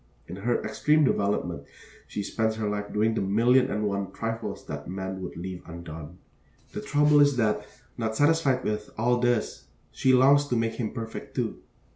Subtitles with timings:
[0.27, 1.63] In her extreme development
[2.07, 6.17] she spends her life doing the million and one trifles that man would leave undone.
[6.71, 7.67] The trouble is that,
[7.99, 11.61] not satisfied with all this, she longs to make him perfect, too.